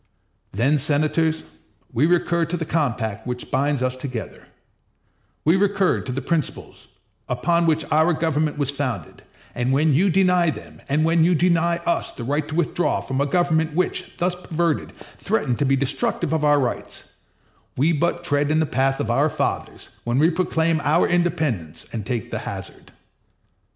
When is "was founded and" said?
8.57-9.71